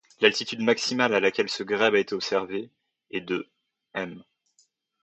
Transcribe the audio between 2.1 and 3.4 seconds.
observé est